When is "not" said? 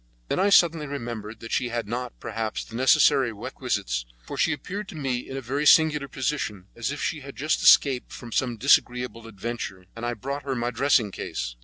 1.87-2.19